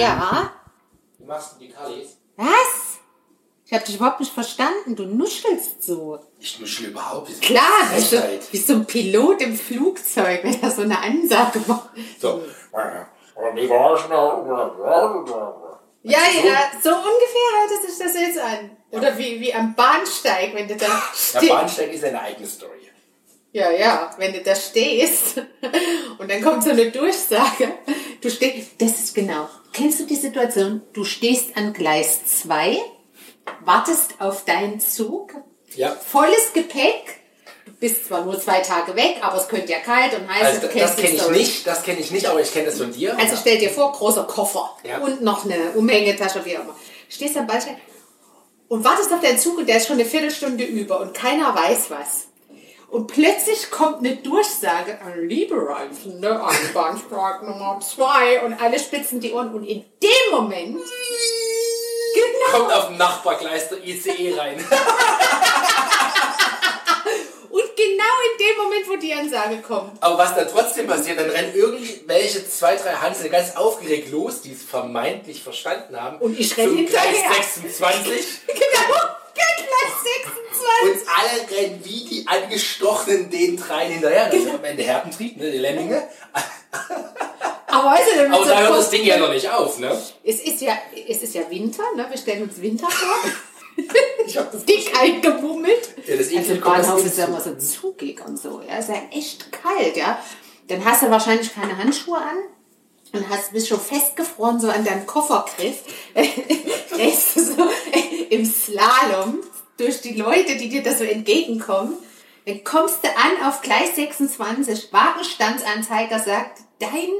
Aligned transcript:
Ja. 0.00 0.52
Wie 1.18 1.24
machst 1.24 1.54
du 1.54 1.60
die 1.60 1.70
Kallis? 1.70 2.16
Was? 2.36 2.98
Ich 3.66 3.72
habe 3.72 3.84
dich 3.84 3.96
überhaupt 3.96 4.20
nicht 4.20 4.32
verstanden. 4.32 4.96
Du 4.96 5.04
nuschelst 5.04 5.82
so. 5.82 6.18
Ich 6.40 6.58
nuschel 6.58 6.86
überhaupt 6.86 7.28
nicht. 7.28 7.40
Klar, 7.42 7.62
wie 7.94 8.00
so, 8.00 8.16
wie 8.50 8.58
so 8.58 8.72
ein 8.74 8.86
Pilot 8.86 9.42
im 9.42 9.56
Flugzeug, 9.56 10.40
wenn 10.42 10.60
er 10.60 10.70
so 10.70 10.82
eine 10.82 10.98
Ansage 10.98 11.60
macht. 11.66 11.90
So. 12.20 12.42
Ja, 16.02 16.18
ja, 16.18 16.70
so 16.82 16.88
ungefähr 16.88 17.48
hört 17.60 17.86
sich 17.86 17.98
das 17.98 18.14
jetzt 18.14 18.38
an. 18.38 18.70
Oder 18.90 19.16
wie, 19.18 19.40
wie 19.40 19.52
am 19.54 19.74
Bahnsteig, 19.74 20.54
wenn 20.54 20.66
du 20.66 20.76
da 20.76 20.86
Der 20.86 21.02
stehst. 21.14 21.48
Bahnsteig 21.48 21.92
ist 21.92 22.04
eine 22.04 22.20
eigene 22.20 22.46
Story. 22.46 22.90
Ja, 23.52 23.70
ja, 23.70 24.14
wenn 24.16 24.32
du 24.32 24.40
da 24.42 24.54
stehst 24.54 25.38
und 26.18 26.30
dann 26.30 26.42
kommt 26.42 26.62
so 26.64 26.70
eine 26.70 26.90
Durchsage. 26.90 27.78
Du 28.20 28.30
stehst, 28.30 28.70
das 28.78 28.90
ist 28.98 29.14
genau. 29.14 29.48
Kennst 29.72 30.00
du 30.00 30.04
die 30.04 30.16
Situation? 30.16 30.82
Du 30.92 31.04
stehst 31.04 31.56
an 31.56 31.72
Gleis 31.72 32.20
2, 32.42 32.78
wartest 33.64 34.14
auf 34.20 34.44
deinen 34.44 34.80
Zug, 34.80 35.32
Ja. 35.74 35.90
volles 35.94 36.52
Gepäck. 36.52 37.20
Du 37.66 37.72
bist 37.72 38.06
zwar 38.06 38.24
nur 38.24 38.38
zwei 38.40 38.60
Tage 38.60 38.94
weg, 38.96 39.18
aber 39.22 39.38
es 39.38 39.48
könnte 39.48 39.70
ja 39.72 39.78
kalt 39.78 40.12
und 40.18 40.28
heiß. 40.28 40.42
Also 40.42 40.66
das 40.66 40.96
kenne 40.96 41.14
ich 41.14 41.28
nicht, 41.30 41.66
das 41.66 41.82
kenne 41.82 42.00
ich 42.00 42.10
nicht, 42.10 42.26
aber 42.26 42.40
ich 42.40 42.52
kenne 42.52 42.66
das 42.66 42.78
von 42.78 42.92
dir. 42.92 43.16
Also 43.18 43.36
stell 43.40 43.58
dir 43.58 43.70
vor, 43.70 43.92
großer 43.92 44.24
Koffer 44.24 44.76
Ja. 44.84 44.98
und 44.98 45.22
noch 45.22 45.44
eine 45.44 45.70
Umhängetasche, 45.74 46.44
wie 46.44 46.56
auch 46.58 46.62
immer. 46.64 46.76
Stehst 47.08 47.36
am 47.36 47.46
Bahnsteig 47.46 47.76
und 48.68 48.84
wartest 48.84 49.12
auf 49.12 49.20
deinen 49.20 49.38
Zug 49.38 49.58
und 49.58 49.66
der 49.68 49.76
ist 49.78 49.86
schon 49.86 49.96
eine 49.98 50.04
Viertelstunde 50.04 50.64
über 50.64 51.00
und 51.00 51.14
keiner 51.14 51.54
weiß 51.54 51.90
was. 51.90 52.26
Und 52.90 53.06
plötzlich 53.06 53.70
kommt 53.70 53.98
eine 53.98 54.16
Durchsage, 54.16 54.98
liebe 55.16 55.54
Reisende, 55.54 56.40
an 56.42 56.56
Bahnsteig 56.74 57.42
Nummer 57.44 57.78
2 57.80 58.42
und 58.44 58.60
alle 58.60 58.80
spitzen 58.80 59.20
die 59.20 59.32
Ohren 59.32 59.54
und 59.54 59.64
in 59.64 59.84
dem 60.02 60.30
Moment, 60.32 60.76
genau, 62.14 62.58
Kommt 62.58 62.72
auf 62.72 62.88
dem 62.88 62.96
Nachbargleis 62.96 63.68
der 63.68 63.78
ICE 63.86 64.34
rein. 64.36 64.56
und 67.50 67.76
genau 67.76 68.14
in 68.32 68.38
dem 68.44 68.56
Moment, 68.60 68.88
wo 68.88 68.96
die 68.96 69.14
Ansage 69.14 69.58
kommt, 69.58 69.92
Aber 70.02 70.18
was 70.18 70.34
dann 70.34 70.48
trotzdem 70.48 70.88
passiert, 70.88 71.20
dann 71.20 71.30
rennen 71.30 71.54
irgendwelche 71.54 72.44
zwei, 72.48 72.74
drei 72.74 72.94
Hansel 72.94 73.30
ganz 73.30 73.54
aufgeregt 73.54 74.10
los, 74.10 74.42
die 74.42 74.52
es 74.52 74.64
vermeintlich 74.64 75.44
verstanden 75.44 76.00
haben. 76.00 76.18
Und 76.18 76.36
ich 76.36 76.56
renn 76.56 76.70
zum 76.70 76.78
hinterher. 76.78 77.12
Gleis 77.12 77.54
26. 77.62 78.40
genau, 78.48 78.58
gleich 78.58 78.58
26. 78.58 79.19
Und 80.82 80.98
alle 81.16 81.50
rennen 81.50 81.80
wie 81.84 82.04
die 82.04 82.26
angestochenen 82.26 83.30
den 83.30 83.56
dreien 83.56 83.92
hinterher. 83.92 84.26
Das 84.26 84.40
ist 84.40 84.50
am 84.50 84.64
Ende 84.64 84.82
Herdentrieb, 84.82 85.36
ne, 85.36 85.50
die 85.50 85.58
Lemminge. 85.58 86.02
Aber 87.66 87.90
weißt 87.90 88.08
du, 88.16 88.26
Aber 88.26 88.44
so 88.44 88.50
da 88.50 88.60
hört 88.60 88.78
das 88.78 88.90
Ding 88.90 89.04
ja 89.04 89.18
noch 89.18 89.32
nicht 89.32 89.48
auf, 89.48 89.78
ne? 89.78 89.96
Es 90.24 90.40
ist 90.40 90.60
ja, 90.60 90.76
es 91.08 91.22
ist 91.22 91.34
ja 91.34 91.48
Winter, 91.50 91.84
ne? 91.96 92.06
Wir 92.08 92.18
stellen 92.18 92.42
uns 92.42 92.60
Winter 92.60 92.90
vor. 92.90 93.30
Ich 94.26 94.36
hab 94.36 94.52
das 94.52 94.64
Dick 94.64 94.92
eingebummelt. 94.96 95.94
Ja, 96.06 96.16
das 96.16 96.32
also 96.36 96.52
im 96.52 96.60
Bahnhof 96.60 97.04
ist 97.04 97.18
ja 97.18 97.24
immer 97.24 97.40
so 97.40 97.56
zugig 97.56 98.22
und 98.24 98.38
so. 98.38 98.60
Ja, 98.68 98.76
ist 98.76 98.90
ja 98.90 99.02
echt 99.10 99.50
kalt, 99.50 99.96
ja. 99.96 100.22
Dann 100.68 100.84
hast 100.84 101.02
du 101.02 101.10
wahrscheinlich 101.10 101.52
keine 101.52 101.76
Handschuhe 101.78 102.18
an 102.18 102.36
und 103.12 103.28
hast, 103.28 103.52
bist 103.52 103.68
schon 103.68 103.80
festgefroren 103.80 104.60
so 104.60 104.68
an 104.68 104.84
deinem 104.84 105.06
Koffergriff. 105.06 105.78
Du 106.90 107.40
so 107.40 107.70
im 108.28 108.44
Slalom 108.44 109.38
durch 109.80 110.00
die 110.02 110.14
Leute, 110.14 110.56
die 110.56 110.68
dir 110.68 110.82
da 110.82 110.92
so 110.92 111.04
entgegenkommen. 111.04 111.94
Dann 112.46 112.62
kommst 112.64 113.02
du 113.02 113.08
an 113.08 113.48
auf 113.48 113.62
Gleis 113.62 113.96
26. 113.96 114.92
Wagenstandsanzeiger 114.92 116.18
sagt, 116.18 116.60
dein 116.78 117.10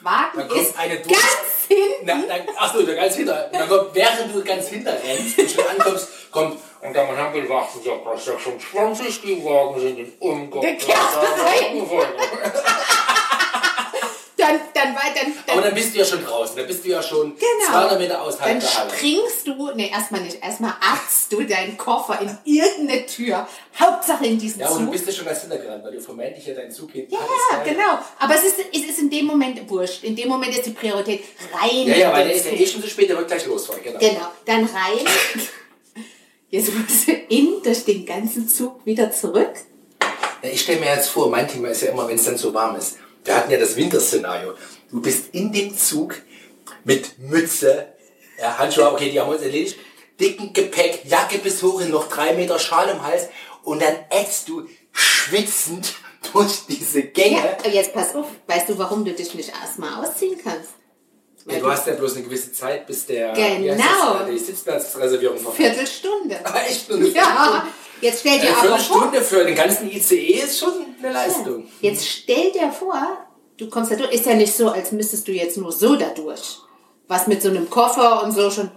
Wagen 0.00 0.48
Dann 0.48 0.50
ist 0.50 0.76
ganz 0.76 1.66
hinten. 1.68 2.04
Na, 2.04 2.22
dann, 2.26 2.56
achso, 2.56 2.82
da 2.82 2.94
ganz 2.94 3.16
hinter. 3.16 3.50
Dann 3.52 3.68
kommt, 3.68 3.94
während 3.94 4.34
du 4.34 4.42
ganz 4.44 4.68
hinter 4.68 4.92
rennst 4.92 5.38
und 5.38 5.50
schon 5.50 5.66
ankommst, 5.66 6.08
kommt, 6.30 6.58
und 6.82 6.94
Herren, 6.94 7.32
bitte 7.32 7.48
warten 7.48 7.80
Sie 7.82 7.90
auf 7.90 8.02
Gleis 8.02 8.24
26, 8.24 9.22
die 9.22 9.44
Wagen 9.44 9.80
sind 9.80 9.98
in 9.98 10.12
Umgang. 10.20 10.60
Gekehrt 10.60 10.98
rein. 10.98 11.82
Dann, 14.46 14.60
dann, 14.74 14.94
dann, 14.94 15.32
dann 15.46 15.52
Aber 15.58 15.62
dann 15.66 15.74
bist 15.74 15.94
du 15.94 15.98
ja 15.98 16.04
schon 16.04 16.24
draußen, 16.24 16.56
dann 16.56 16.66
bist 16.66 16.84
du 16.84 16.88
ja 16.88 17.02
schon 17.02 17.34
Genau. 17.36 17.72
200 17.72 17.98
Meter 17.98 18.22
außerhalb 18.22 18.50
Dann 18.52 18.60
der 18.60 18.74
Halle. 18.78 18.90
springst 18.90 19.46
du, 19.46 19.70
nee, 19.74 19.90
erstmal 19.90 20.20
nicht, 20.22 20.42
erstmal 20.42 20.74
atzt 20.80 21.32
du 21.32 21.42
deinen 21.44 21.76
Koffer 21.76 22.20
in 22.20 22.38
irgendeine 22.44 23.06
Tür. 23.06 23.46
Hauptsache 23.78 24.24
in 24.26 24.38
diesen 24.38 24.60
Ja, 24.60 24.68
und 24.68 24.78
du 24.78 24.84
Zug. 24.84 24.92
bist 24.92 25.06
ja 25.06 25.12
schon 25.12 25.26
ganz 25.26 25.40
hintergerannt, 25.42 25.84
weil 25.84 25.92
du 25.92 26.00
vermeintlich 26.00 26.46
ja 26.46 26.54
deinen 26.54 26.70
Zug 26.70 26.90
hinten 26.92 27.12
Ja, 27.14 27.20
hattest. 27.50 27.70
genau. 27.76 27.98
Aber 28.18 28.34
es 28.34 28.44
ist, 28.44 28.56
es 28.72 28.82
ist 28.90 28.98
in 29.00 29.10
dem 29.10 29.26
Moment 29.26 29.68
wurscht. 29.68 30.02
In 30.04 30.16
dem 30.16 30.28
Moment 30.28 30.52
ist 30.56 30.64
die 30.66 30.70
Priorität 30.70 31.24
rein. 31.52 31.86
Ja, 31.86 31.96
ja, 31.96 32.12
weil 32.12 32.24
der 32.28 32.34
ist 32.36 32.44
ja 32.46 32.52
Zug. 32.52 32.60
eh 32.60 32.66
schon 32.66 32.82
zu 32.82 32.88
spät, 32.88 33.08
der 33.10 33.16
wird 33.18 33.28
gleich 33.28 33.44
losfahren, 33.46 33.82
genau. 33.82 33.98
Genau. 33.98 34.26
Dann 34.44 34.64
rein. 34.64 35.04
Jetzt 36.48 36.72
musst 36.72 37.08
du 37.08 37.12
in 37.12 37.60
durch 37.62 37.84
den 37.84 38.06
ganzen 38.06 38.48
Zug 38.48 38.84
wieder 38.86 39.10
zurück. 39.10 39.50
Ja, 40.42 40.48
ich 40.50 40.60
stelle 40.60 40.80
mir 40.80 40.86
jetzt 40.94 41.08
vor, 41.08 41.28
mein 41.28 41.48
Thema 41.48 41.68
ist 41.68 41.82
ja 41.82 41.90
immer, 41.90 42.06
wenn 42.08 42.16
es 42.16 42.24
dann 42.24 42.36
so 42.38 42.54
warm 42.54 42.76
ist. 42.76 42.98
Wir 43.26 43.36
hatten 43.36 43.50
ja 43.50 43.58
das 43.58 43.76
Winterszenario. 43.76 44.54
Du 44.90 45.00
bist 45.02 45.34
in 45.34 45.52
dem 45.52 45.76
Zug 45.76 46.14
mit 46.84 47.18
Mütze, 47.18 47.88
ja, 48.40 48.56
Handschuhe, 48.58 48.90
okay, 48.92 49.10
die 49.10 49.20
haben 49.20 49.28
wir 49.28 49.34
uns 49.34 49.42
erledigt, 49.44 49.76
dicken 50.20 50.52
Gepäck, 50.52 51.00
Jacke 51.04 51.38
bis 51.38 51.62
hoch 51.62 51.80
hin, 51.80 51.90
noch 51.90 52.08
drei 52.08 52.34
Meter 52.34 52.58
Schal 52.58 52.88
im 52.88 53.02
Hals 53.02 53.28
und 53.64 53.82
dann 53.82 53.96
ätzt 54.10 54.48
du 54.48 54.68
schwitzend 54.92 55.94
durch 56.32 56.66
diese 56.68 57.02
Gänge. 57.02 57.36
Ja, 57.38 57.56
aber 57.58 57.68
jetzt 57.68 57.92
pass 57.92 58.14
auf. 58.14 58.26
Weißt 58.46 58.68
du, 58.68 58.78
warum 58.78 59.04
du 59.04 59.12
dich 59.12 59.34
nicht 59.34 59.50
erstmal 59.60 60.04
ausziehen 60.04 60.38
kannst? 60.42 60.70
Ja, 61.48 61.60
du 61.60 61.70
hast 61.70 61.86
ja 61.86 61.94
bloß 61.94 62.16
eine 62.16 62.24
gewisse 62.24 62.52
Zeit, 62.52 62.86
bis 62.86 63.06
der 63.06 63.32
Genau. 63.32 63.74
das, 64.18 64.28
die 64.28 64.38
Sitzplatzreservierung 64.38 65.38
verfällt. 65.38 65.74
Viertelstunde. 65.74 66.40
Aber 66.44 66.60
echt 66.64 66.88
nur 66.88 66.98
eine 66.98 67.08
Ja, 67.08 67.66
jetzt 68.00 68.20
stell 68.20 68.38
dir 68.40 68.48
Eine 68.48 68.56
aber 68.56 68.78
vor. 68.78 69.02
Viertelstunde 69.02 69.22
für 69.22 69.44
den 69.44 69.54
ganzen 69.54 69.90
ICE 69.90 70.40
ist 70.44 70.58
schon 70.58 70.72
eine 71.02 71.12
Leistung. 71.12 71.64
Jetzt 71.80 72.08
stell 72.08 72.52
dir 72.52 72.70
vor, 72.72 73.26
du 73.56 73.68
kommst 73.68 73.90
da 73.92 73.96
durch. 73.96 74.12
Ist 74.12 74.26
ja 74.26 74.34
nicht 74.34 74.54
so, 74.54 74.68
als 74.70 74.92
müsstest 74.92 75.26
du 75.28 75.32
jetzt 75.32 75.56
nur 75.56 75.72
so 75.72 75.96
da 75.96 76.10
durch. 76.10 76.58
Was 77.08 77.26
mit 77.26 77.42
so 77.42 77.48
einem 77.48 77.70
Koffer 77.70 78.22
und 78.24 78.32
so 78.32 78.50
schon. 78.50 78.70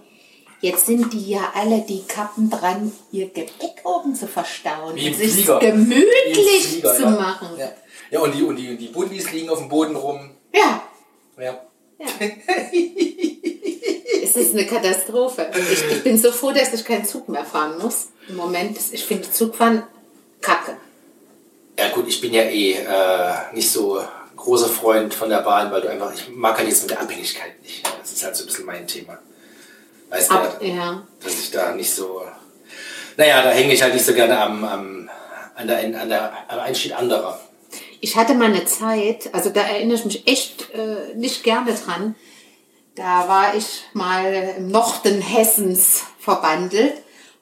Jetzt 0.62 0.84
sind 0.86 1.12
die 1.14 1.30
ja 1.30 1.52
alle 1.54 1.80
die 1.88 2.02
Kappen 2.06 2.50
dran, 2.50 2.92
ihr 3.12 3.28
Gepäck 3.28 3.80
oben 3.82 4.14
zu 4.14 4.26
verstauen 4.26 4.94
Wie 4.94 5.08
und 5.08 5.14
sich 5.16 5.32
Flieger. 5.32 5.58
gemütlich 5.58 6.66
Flieger, 6.68 6.94
zu 6.94 7.02
ja. 7.04 7.10
machen. 7.10 7.48
Ja, 7.56 7.72
ja 8.10 8.20
und, 8.20 8.34
die, 8.34 8.42
und, 8.42 8.56
die, 8.56 8.76
die 8.76 8.88
Bundis 8.88 9.32
liegen 9.32 9.48
auf 9.48 9.58
dem 9.58 9.70
Boden 9.70 9.96
rum. 9.96 10.30
Ja, 10.54 10.82
Ja. 11.38 11.58
ja. 11.98 12.10
es 14.22 14.36
ist 14.36 14.54
eine 14.54 14.66
Katastrophe. 14.66 15.50
Ich, 15.54 15.96
ich 15.96 16.04
bin 16.04 16.18
so 16.18 16.30
froh, 16.30 16.52
dass 16.52 16.74
ich 16.74 16.84
keinen 16.84 17.04
Zug 17.06 17.28
mehr 17.30 17.44
fahren 17.46 17.78
muss. 17.78 18.08
Im 18.30 18.36
Moment, 18.36 18.78
ich 18.92 19.04
finde 19.04 19.28
Zugfahren 19.28 19.82
kacke. 20.40 20.76
ja 21.76 21.88
gut, 21.88 22.06
ich 22.06 22.20
bin 22.20 22.32
ja 22.32 22.42
eh 22.42 22.74
äh, 22.74 23.54
nicht 23.54 23.68
so 23.68 24.00
großer 24.36 24.68
Freund 24.68 25.12
von 25.12 25.28
der 25.28 25.38
Bahn, 25.38 25.72
weil 25.72 25.80
du 25.80 25.88
einfach, 25.88 26.14
ich 26.14 26.28
mag 26.28 26.56
halt 26.56 26.68
jetzt 26.68 26.82
mit 26.82 26.92
der 26.92 27.00
Abhängigkeit 27.00 27.60
nicht. 27.60 27.82
Das 28.00 28.12
ist 28.12 28.24
halt 28.24 28.36
so 28.36 28.44
ein 28.44 28.46
bisschen 28.46 28.66
mein 28.66 28.86
Thema. 28.86 29.18
Weißt 30.10 30.30
Ab, 30.30 30.60
du, 30.60 30.64
ja. 30.66 31.02
dass 31.24 31.40
ich 31.40 31.50
da 31.50 31.74
nicht 31.74 31.92
so, 31.92 32.22
naja, 33.16 33.42
da 33.42 33.50
hänge 33.50 33.74
ich 33.74 33.82
halt 33.82 33.94
nicht 33.94 34.06
so 34.06 34.14
gerne 34.14 34.38
am, 34.38 34.62
am, 34.62 35.10
an 35.56 35.66
der, 35.66 35.78
an 36.00 36.08
der, 36.08 36.32
am 36.46 36.60
Einstieg 36.60 36.96
anderer. 36.96 37.40
Ich 38.00 38.16
hatte 38.16 38.34
mal 38.34 38.46
eine 38.46 38.64
Zeit, 38.64 39.28
also 39.32 39.50
da 39.50 39.62
erinnere 39.62 39.98
ich 39.98 40.04
mich 40.04 40.26
echt 40.28 40.70
äh, 40.72 41.16
nicht 41.16 41.42
gerne 41.42 41.74
dran. 41.74 42.14
Da 42.94 43.26
war 43.26 43.56
ich 43.56 43.82
mal 43.92 44.54
im 44.56 44.70
Norden 44.70 45.20
Hessens 45.20 46.04
verbandelt 46.20 46.94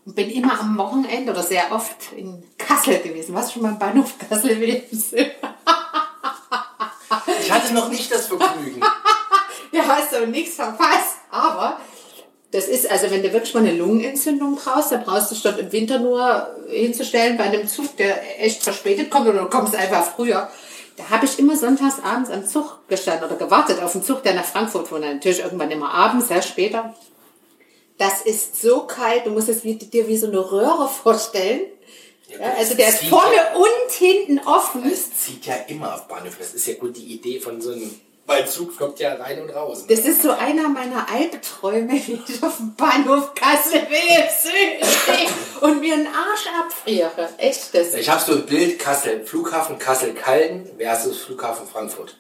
und 0.09 0.15
bin 0.15 0.31
immer 0.31 0.59
am 0.59 0.79
Wochenende 0.79 1.33
oder 1.33 1.43
sehr 1.43 1.71
oft 1.71 2.13
in 2.17 2.43
Kassel 2.57 2.99
gewesen. 3.01 3.35
Warst 3.35 3.51
du 3.51 3.53
schon 3.55 3.63
mal 3.63 3.73
im 3.73 3.79
Bahnhof 3.79 4.15
Kassel 4.29 4.57
gewesen? 4.57 5.19
Ich 7.41 7.53
hatte 7.53 7.73
noch 7.73 7.89
nicht 7.89 8.13
das 8.13 8.27
Vergnügen. 8.27 8.81
Ja, 9.73 9.87
hast 9.87 10.13
du 10.13 10.27
nichts 10.27 10.57
verpasst. 10.57 11.17
Aber 11.31 11.79
das 12.51 12.67
ist, 12.67 12.91
also 12.91 13.11
wenn 13.11 13.23
du 13.23 13.33
wirklich 13.33 13.53
mal 13.55 13.61
eine 13.61 13.73
Lungenentzündung 13.73 14.57
brauchst, 14.57 14.93
dann 14.93 15.05
brauchst 15.05 15.31
du 15.31 15.35
statt 15.35 15.59
im 15.59 15.71
Winter 15.73 15.99
nur 15.99 16.55
hinzustellen 16.69 17.37
bei 17.37 17.45
einem 17.45 17.69
Zug, 17.69 17.97
der 17.99 18.43
echt 18.43 18.63
verspätet 18.63 19.11
kommt 19.11 19.29
oder 19.29 19.41
du 19.41 19.49
kommst 19.49 19.77
einfach 19.77 20.05
früher. 20.15 20.49
Da 20.97 21.11
habe 21.11 21.27
ich 21.27 21.39
immer 21.39 21.57
sonntags 21.57 22.03
abends 22.03 22.31
am 22.31 22.47
Zug 22.47 22.89
gestanden 22.89 23.27
oder 23.27 23.37
gewartet 23.37 23.83
auf 23.83 23.93
den 23.93 24.03
Zug, 24.03 24.23
der 24.23 24.35
nach 24.35 24.45
Frankfurt 24.45 24.89
fuhr. 24.89 24.99
Natürlich 24.99 25.41
irgendwann 25.41 25.71
immer 25.71 25.93
abends, 25.93 26.31
ja, 26.31 26.41
später. 26.41 26.95
Das 27.99 28.23
ist 28.23 28.61
so 28.61 28.83
kalt, 28.87 29.27
du 29.27 29.31
musst 29.31 29.49
es 29.49 29.65
wie- 29.65 29.75
dir 29.75 30.07
wie 30.09 30.17
so 30.17 30.29
eine 30.29 30.39
Röhre 30.39 30.89
vorstellen. 30.89 31.63
Ja, 32.29 32.55
also 32.57 32.75
der 32.75 32.89
ist 32.89 33.05
vorne 33.07 33.35
ja- 33.37 33.55
und 33.57 33.93
hinten 33.93 34.39
offen. 34.47 34.85
Es 34.91 35.15
zieht 35.25 35.47
ja 35.47 35.55
immer 35.69 35.95
auf 35.95 36.07
Bahnhof. 36.09 36.37
Das 36.39 36.53
ist 36.55 36.67
ja 36.67 36.75
gut 36.75 36.97
die 36.97 37.07
Idee 37.15 37.41
von 37.41 37.61
so 37.61 37.73
einem, 37.73 37.99
weil 38.27 38.47
Zug 38.47 38.77
kommt 38.77 39.01
ja 39.01 39.15
rein 39.15 39.41
und 39.41 39.49
raus. 39.51 39.87
Das 39.89 40.01
ist 40.01 40.23
so 40.23 40.31
einer 40.31 40.69
meiner 40.69 41.11
Albträume, 41.11 41.93
wie 42.07 42.21
ich 42.29 42.43
auf 42.43 42.59
dem 42.59 42.75
Bahnhof 42.77 43.35
Kassel 43.35 43.81
Wilhelmshöhe 43.89 44.85
stehe 44.85 45.29
und 45.63 45.81
mir 45.81 45.95
einen 45.95 46.07
Arsch 46.07 46.47
abfriere. 46.61 47.31
Echt 47.39 47.75
das. 47.75 47.95
Ich 47.95 48.09
habe 48.11 48.23
so 48.25 48.33
ein 48.35 48.45
Bild 48.47 48.79
Kassel, 48.79 49.25
Flughafen 49.25 49.79
Kassel-Calden 49.79 50.69
versus 50.79 51.23
Flughafen 51.23 51.67
Frankfurt. 51.67 52.17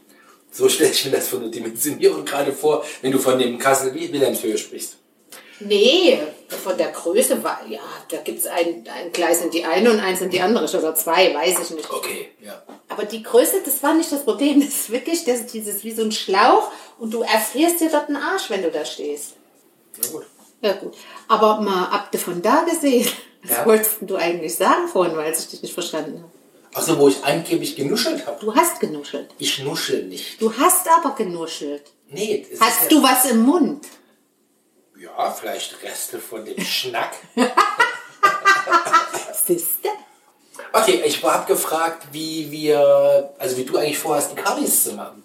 So 0.50 0.68
stelle 0.70 0.90
ich 0.90 1.04
mir 1.04 1.10
das 1.12 1.28
von 1.28 1.40
der 1.42 1.50
Dimensionierung 1.50 2.24
gerade 2.24 2.52
vor, 2.54 2.82
wenn 3.02 3.12
du 3.12 3.18
von 3.18 3.38
dem 3.38 3.58
Kassel 3.58 3.92
Wilhelmshöhe 3.94 4.56
sprichst. 4.56 4.96
Nee, 5.60 6.18
von 6.48 6.76
der 6.78 6.88
Größe 6.88 7.42
war, 7.42 7.60
ja, 7.68 7.80
da 8.10 8.18
gibt 8.18 8.38
es 8.40 8.46
ein, 8.46 8.84
ein 8.88 9.12
Gleis 9.12 9.42
in 9.42 9.50
die 9.50 9.64
eine 9.64 9.90
und 9.90 10.00
eins 10.00 10.20
in 10.20 10.30
die 10.30 10.40
andere, 10.40 10.64
oder 10.78 10.94
zwei, 10.94 11.34
weiß 11.34 11.58
ich 11.62 11.70
nicht. 11.76 11.90
Okay, 11.90 12.28
ja. 12.40 12.62
Aber 12.88 13.04
die 13.04 13.22
Größe, 13.22 13.56
das 13.64 13.82
war 13.82 13.94
nicht 13.94 14.10
das 14.12 14.24
Problem. 14.24 14.60
Das 14.64 14.68
ist 14.74 14.90
wirklich, 14.90 15.24
das 15.24 15.40
ist 15.40 15.54
dieses 15.54 15.84
wie 15.84 15.92
so 15.92 16.02
ein 16.02 16.12
Schlauch 16.12 16.70
und 16.98 17.12
du 17.12 17.22
erfrierst 17.22 17.80
dir 17.80 17.90
dort 17.90 18.08
den 18.08 18.16
Arsch, 18.16 18.50
wenn 18.50 18.62
du 18.62 18.70
da 18.70 18.84
stehst. 18.84 19.34
Na 20.00 20.08
gut. 20.08 20.26
Ja, 20.60 20.72
gut. 20.74 20.94
Aber 21.28 21.60
mal 21.60 21.84
ab 21.90 22.10
von 22.18 22.40
da 22.42 22.62
gesehen, 22.62 23.06
was 23.42 23.50
Ja. 23.58 23.66
wolltest 23.66 23.96
du 24.02 24.16
eigentlich 24.16 24.54
sagen 24.54 24.88
vorhin, 24.88 25.16
weil 25.16 25.32
ich 25.32 25.48
dich 25.48 25.62
nicht 25.62 25.74
verstanden 25.74 26.18
habe? 26.22 26.32
Achso, 26.74 26.98
wo 26.98 27.08
ich 27.08 27.22
angeblich 27.24 27.74
genuschelt 27.76 28.26
habe. 28.26 28.38
Du 28.40 28.54
hast 28.54 28.78
genuschelt. 28.78 29.30
Ich 29.38 29.58
nuschel 29.60 30.04
nicht. 30.04 30.40
Du 30.40 30.52
hast 30.52 30.86
aber 30.88 31.14
genuschelt. 31.14 31.82
Nee, 32.10 32.46
Hast 32.60 32.82
ja- 32.82 32.88
du 32.88 33.02
was 33.02 33.30
im 33.30 33.40
Mund? 33.40 33.86
Ja, 34.98 35.30
vielleicht 35.30 35.82
Reste 35.82 36.18
von 36.18 36.44
dem 36.44 36.60
Schnack. 36.64 37.12
Siehste? 39.46 39.88
Okay, 40.72 41.02
ich 41.06 41.22
habe 41.22 41.46
gefragt, 41.46 42.08
wie 42.12 42.50
wir, 42.50 43.32
also 43.38 43.56
wie 43.56 43.64
du 43.64 43.76
eigentlich 43.76 43.98
vorhast, 43.98 44.32
die 44.32 44.36
Kalis 44.36 44.84
zu 44.84 44.92
machen. 44.94 45.22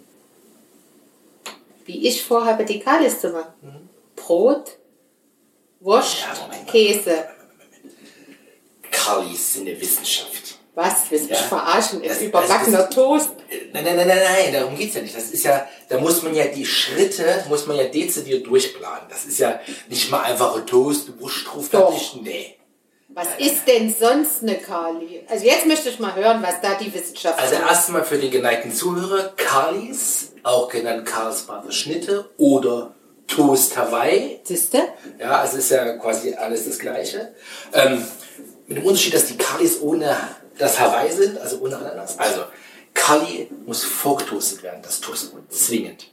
Wie 1.86 2.08
ich 2.08 2.24
vorhabe, 2.24 2.64
die 2.66 2.80
Kalis 2.80 3.20
zu 3.20 3.30
machen. 3.30 3.90
Brot, 4.16 4.78
Wurst, 5.80 6.22
Ja, 6.22 6.42
Moment. 6.42 6.68
Käse. 6.70 7.26
Kalis 8.92 9.54
sind 9.56 9.68
eine 9.68 9.80
Wissenschaft. 9.82 10.60
Was? 10.76 11.10
Willst 11.12 11.26
du 11.26 11.30
mich 11.32 11.40
Ja. 11.42 11.48
verarschen? 11.48 12.02
Das- 12.02 12.18
Ist 12.18 12.22
überbackener 12.24 12.90
Toast. 12.90 13.32
Nein, 13.74 13.84
nein, 13.84 13.96
nein, 13.96 14.08
nein, 14.08 14.20
nein, 14.24 14.54
darum 14.54 14.78
geht's 14.78 14.96
ja 14.96 15.02
nicht. 15.02 15.16
Das 15.16 15.30
ist 15.30 15.44
ja, 15.46 15.68
da 15.90 15.98
muss 16.00 16.22
man 16.24 16.34
ja 16.36 16.46
die 16.46 16.66
Schritte, 16.66 17.44
muss 17.50 17.68
man 17.68 17.78
ja 17.78 17.86
dezidiert 17.86 18.46
durchplanen. 18.48 19.08
Das 19.10 19.26
ist 19.26 19.40
ja 19.40 19.60
nicht 19.90 20.10
mal 20.12 20.22
einfache 20.24 20.66
Toast, 20.66 21.20
Wurst 21.20 21.46
drauf, 21.48 21.68
fertig. 21.68 22.18
Nee. 22.22 22.56
Was 23.16 23.28
ist 23.38 23.68
denn 23.68 23.94
sonst 23.94 24.42
eine 24.42 24.56
Kali? 24.56 25.24
Also 25.30 25.46
jetzt 25.46 25.68
möchte 25.68 25.90
ich 25.90 26.00
mal 26.00 26.16
hören, 26.16 26.42
was 26.42 26.62
da 26.62 26.74
die 26.76 26.92
Wissenschaft 26.94 27.40
Also 27.40 27.56
sagt. 27.56 27.70
erstmal 27.70 28.04
für 28.04 28.18
den 28.18 28.32
geneigten 28.32 28.74
Zuhörer, 28.74 29.34
Kalis, 29.38 30.32
auch 30.42 30.68
genannt 30.68 31.06
Karlsbader 31.06 31.72
Schnitte 31.72 32.30
oder 32.38 32.96
Toast 33.28 33.78
Hawaii. 33.78 34.40
Siehste? 34.44 34.82
Ja, 35.20 35.42
also 35.42 35.58
ist 35.58 35.70
ja 35.70 35.98
quasi 35.98 36.34
alles 36.34 36.66
das 36.66 36.80
Gleiche. 36.80 37.34
Ähm, 37.72 38.04
mit 38.68 38.78
dem 38.78 38.86
Unterschied, 38.86 39.14
dass 39.14 39.26
die 39.28 39.38
Kalis 39.38 39.80
ohne 39.82 40.18
das 40.58 40.80
Hawaii 40.80 41.12
sind, 41.12 41.40
also 41.40 41.60
ohne 41.60 41.78
Ananas. 41.78 42.18
Also, 42.18 42.42
Kali 43.06 43.50
muss 43.66 43.84
vorgetoastet 43.84 44.64
werden, 44.64 44.82
das 44.82 45.02
Toastbrot, 45.02 45.52
zwingend. 45.52 46.06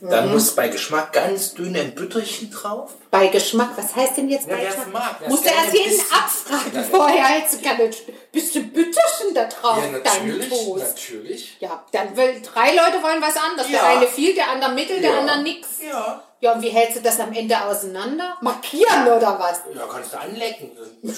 Dann 0.00 0.28
Mhm. 0.28 0.32
muss 0.32 0.54
bei 0.54 0.68
Geschmack 0.68 1.12
ganz 1.12 1.52
dünn 1.52 1.76
ein 1.76 1.94
Bütterchen 1.94 2.50
drauf. 2.50 2.94
Bei 3.10 3.26
Geschmack, 3.26 3.72
was 3.76 3.94
heißt 3.94 4.16
denn 4.16 4.30
jetzt 4.30 4.48
Ja, 4.48 4.56
bei 4.56 4.64
Geschmack? 4.64 4.92
mag, 4.92 5.28
Musst 5.28 5.44
du 5.44 5.48
erst 5.50 5.74
jeden 5.74 6.00
abfragen 6.00 6.72
Ja, 6.74 6.82
vorher. 6.84 7.38
Jetzt 7.40 7.62
kann 7.62 7.78
ein 7.78 7.90
bisschen 8.32 8.72
Bütterchen 8.72 9.34
da 9.34 9.44
drauf, 9.44 9.76
Ja, 9.84 9.90
natürlich, 9.90 10.48
Toast. 10.48 10.84
natürlich. 10.86 11.56
Ja, 11.60 11.84
dann 11.92 12.16
will, 12.16 12.40
drei 12.40 12.70
Leute 12.74 13.02
wollen 13.02 13.20
was 13.20 13.36
anderes. 13.36 13.70
Der 13.70 13.78
Ja. 13.80 13.88
eine 13.98 14.06
viel, 14.08 14.34
der 14.34 14.48
andere 14.50 14.72
mittel, 14.72 15.02
der 15.02 15.18
andere 15.18 15.42
nix. 15.42 15.68
Ja. 15.86 16.22
Ja, 16.42 16.54
und 16.54 16.62
wie 16.62 16.70
hältst 16.70 16.96
du 16.96 17.00
das 17.02 17.20
am 17.20 17.32
Ende 17.34 17.62
auseinander? 17.62 18.38
Markieren 18.40 19.06
oder 19.06 19.38
was? 19.38 19.60
Ja, 19.74 19.86
kannst 19.92 20.14
du 20.14 20.18
anlecken. 20.20 20.70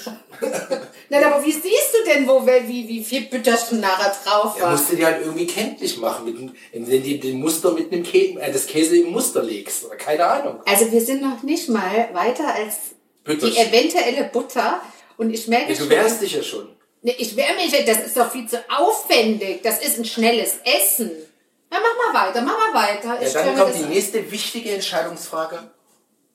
Nein, 1.09 1.23
aber 1.23 1.43
wie 1.45 1.51
siehst 1.51 1.93
du 1.93 2.03
denn, 2.11 2.27
wo, 2.27 2.45
wie, 2.45 2.87
wie 2.87 3.03
viel 3.03 3.21
Bütterchen 3.21 3.79
nachher 3.79 4.13
drauf 4.25 4.55
Ja, 4.57 4.63
war? 4.65 4.71
musst 4.71 4.91
du 4.91 4.95
dir 4.97 5.05
halt 5.05 5.21
irgendwie 5.21 5.47
kenntlich 5.47 5.97
machen, 5.97 6.25
mit, 6.25 6.37
dem- 6.37 6.53
indem 6.71 7.03
du 7.03 7.17
den 7.19 7.39
Muster 7.39 7.71
mit 7.71 7.91
einem 7.91 8.03
Käse, 8.03 8.39
äh, 8.39 8.51
das 8.51 8.67
Käse 8.67 8.97
im 8.97 9.11
Muster 9.11 9.41
legst. 9.43 9.85
Oder 9.85 9.95
keine 9.95 10.25
Ahnung. 10.25 10.59
Also 10.65 10.91
wir 10.91 11.01
sind 11.01 11.21
noch 11.21 11.41
nicht 11.43 11.69
mal 11.69 12.09
weiter 12.13 12.53
als 12.53 12.75
die 12.89 12.95
Bütterchen. 13.23 13.67
eventuelle 13.67 14.25
Butter. 14.25 14.81
Und 15.17 15.29
ich 15.33 15.47
merke 15.47 15.71
Ja, 15.71 15.77
du 15.77 15.83
schon, 15.83 15.89
wehrst 15.89 16.21
dich 16.21 16.33
ja 16.33 16.43
schon. 16.43 16.67
Ich 17.03 17.35
wärme 17.35 17.55
mich, 17.63 17.71
das 17.85 17.99
ist 18.07 18.17
doch 18.17 18.31
viel 18.31 18.47
zu 18.47 18.57
aufwendig. 18.69 19.61
Das 19.63 19.79
ist 19.83 19.99
ein 19.99 20.05
schnelles 20.05 20.55
Essen. 20.65 21.11
Ja, 21.73 21.79
mach 21.81 22.13
mal 22.13 22.27
weiter, 22.27 22.41
mach 22.43 22.57
mal 22.57 22.73
weiter. 22.73 23.19
Ja, 23.19 23.27
Ich 23.27 23.33
dann 23.33 23.57
kommt 23.57 23.73
die 23.73 23.85
nächste 23.85 24.29
wichtige 24.31 24.71
Entscheidungsfrage. 24.71 25.57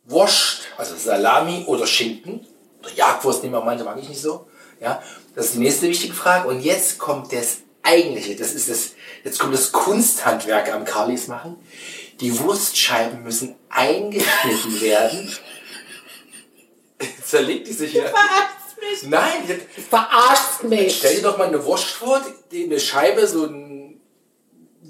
Wurst, 0.04 0.62
also 0.76 0.96
Salami 0.96 1.62
oder 1.66 1.86
Schinken. 1.86 2.44
Oder 2.80 2.92
Jagdwurst 2.92 3.42
nehmen 3.42 3.54
wir 3.54 3.62
manche, 3.62 3.84
mag 3.84 3.98
ich 4.00 4.08
nicht 4.08 4.20
so. 4.20 4.48
Ja, 4.80 5.00
das 5.36 5.46
ist 5.46 5.54
die 5.54 5.60
nächste 5.60 5.88
wichtige 5.88 6.12
Frage. 6.12 6.48
Und 6.48 6.60
jetzt 6.62 6.98
kommt 6.98 7.32
das 7.32 7.58
eigentliche, 7.84 8.34
das 8.34 8.52
ist 8.52 8.68
das, 8.68 8.94
jetzt 9.22 9.38
kommt 9.38 9.54
das 9.54 9.70
Kunsthandwerk 9.70 10.72
am 10.72 10.84
Carlis 10.84 11.28
machen. 11.28 11.54
Die 12.20 12.36
Wurstscheiben 12.40 13.22
müssen 13.22 13.54
eingeschnitten 13.68 14.80
werden. 14.80 15.32
Zerlegt 17.24 17.68
die 17.68 17.72
sich 17.72 17.92
hier. 17.92 18.12
Mich. 18.80 19.02
Nein, 19.04 19.60
verarschst 19.90 20.64
mich. 20.64 20.98
Stell 20.98 21.16
dir 21.16 21.22
doch 21.22 21.38
mal 21.38 21.48
eine 21.48 21.64
Wurst 21.64 21.86
vor, 21.86 22.20
die, 22.50 22.64
eine 22.64 22.78
Scheibe, 22.78 23.26
so 23.26 23.44
ein 23.44 23.67